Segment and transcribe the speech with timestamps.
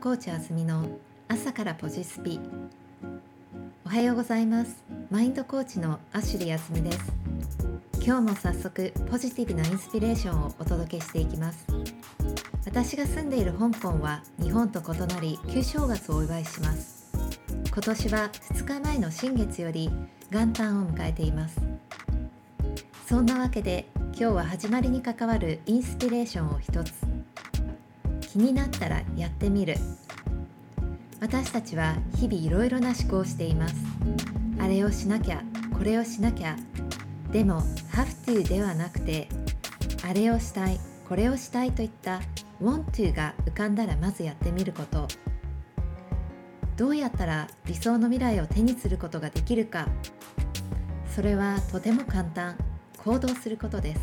[0.00, 0.88] コーチあずみの
[1.26, 2.38] 朝からポジスピ。
[3.84, 4.84] おはようございます。
[5.10, 7.12] マインドコーチのアシュリーあずみです。
[7.94, 11.66] 今日も早速ポジティブなインスピレーションをお届けしていきます。
[12.64, 17.10] 私が住んでいる香港は日本と異なり旧正月をお祝いします。
[17.64, 19.90] 今年は2日前の新月より
[20.30, 21.60] 元旦を迎えています。
[23.08, 27.17] そんなわけで今日は始まりに関わるインスピレーションを一つ。
[28.30, 29.76] 気になったらやってみる。
[31.18, 33.74] 私たちは日々いろいろな思考をしています。
[34.60, 35.42] あれをしなきゃ
[35.72, 36.54] これをしなきゃ。
[37.32, 39.28] でも have to ではなくて
[40.06, 40.78] あれをしたい
[41.08, 42.20] これをしたいといった
[42.62, 45.08] want to が浮かんだらまずやってみること。
[46.76, 49.88] どうやったら理想の未来を手にすることができるか。
[51.16, 52.58] それはとても簡単
[52.98, 54.00] 行動することです。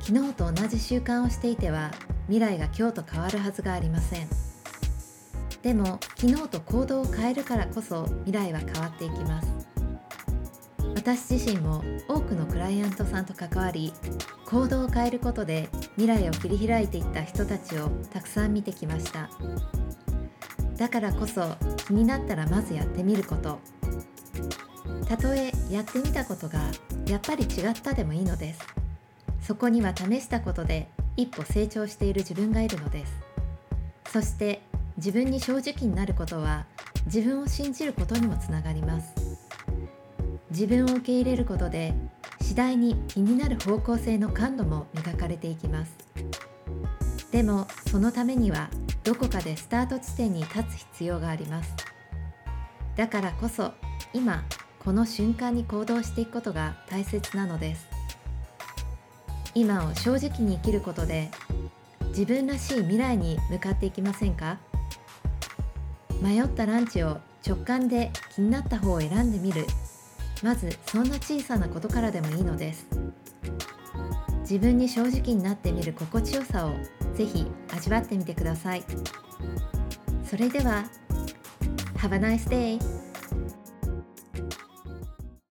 [0.00, 1.90] 昨日と同じ習慣をしていては
[2.26, 4.28] 未来が今日と変わるはずがありません。
[5.62, 9.48] でも昨日と行動を変えるからこそ未来は変わっていきます。
[10.94, 13.92] 私自身も多くのクライアントさんと関わり
[14.46, 19.28] 行動を変えることで未来を切り開いていった人たちをたくさん見てきました。
[20.76, 21.54] だからこそ
[21.86, 23.58] 気になったらまずやってみること。
[25.06, 26.60] たとえやってみたことが
[27.06, 28.60] やっぱり違ったでもいいのです。
[29.42, 33.12] そこには試したことで一歩成長している自分がいるのです。
[34.12, 34.62] そして
[34.96, 36.66] 自分に正直になることは
[37.06, 39.14] 自分を信じることにもつながります。
[40.50, 41.94] 自分を受け入れることで
[42.40, 45.92] 次第に気になる方向性の感度も磨かれていきます。
[47.32, 48.70] でもそのためには
[49.02, 51.74] どこかでスタート地点に立つ必要があります。
[52.96, 53.72] だからこそ
[54.12, 54.44] 今
[54.78, 57.93] この瞬間に行動していくことが大切なのです。
[59.54, 61.30] 今を正直に生きることで
[62.08, 64.58] 自分らしい未来に向かっていきませんか？
[66.22, 69.66] 迷ったランチを直感で気になった方を選んでみる。
[70.42, 72.86] まずそんな小さなことからでもいいのです。
[74.40, 76.74] 自分に正直になってみる心地よさを
[77.14, 78.84] ぜひ味わってみてください。
[80.28, 80.84] それでは
[81.96, 82.78] Have a nice day!